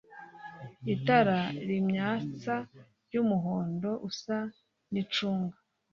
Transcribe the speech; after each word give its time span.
itara 0.93 1.39
rimyatsa 1.67 2.55
ry 3.07 3.15
umuhondo 3.23 3.89
usa 4.09 4.37
nicunga 4.91 5.57